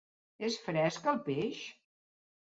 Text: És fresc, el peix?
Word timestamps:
És 0.45 0.55
fresc, 0.67 1.09
el 1.11 1.19
peix? 1.27 1.59